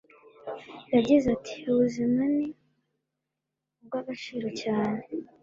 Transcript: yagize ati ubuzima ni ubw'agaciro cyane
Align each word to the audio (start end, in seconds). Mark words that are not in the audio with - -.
yagize 0.93 1.25
ati 1.35 1.55
ubuzima 1.71 2.21
ni 2.35 2.47
ubw'agaciro 3.81 4.47
cyane 4.61 5.01